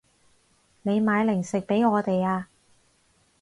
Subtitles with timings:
[0.81, 2.49] 你買零食畀我哋啊